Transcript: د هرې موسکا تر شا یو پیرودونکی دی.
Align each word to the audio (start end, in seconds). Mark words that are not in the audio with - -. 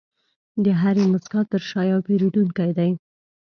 د 0.63 0.65
هرې 0.81 1.03
موسکا 1.11 1.41
تر 1.51 1.61
شا 1.69 1.81
یو 1.91 1.99
پیرودونکی 2.07 2.71
دی. 2.77 2.91